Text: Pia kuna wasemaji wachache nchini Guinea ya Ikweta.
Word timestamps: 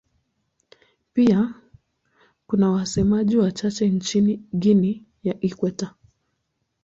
Pia 1.13 1.53
kuna 2.47 2.69
wasemaji 2.71 3.37
wachache 3.37 3.89
nchini 3.89 4.43
Guinea 4.59 5.01
ya 5.23 5.41
Ikweta. 5.41 5.93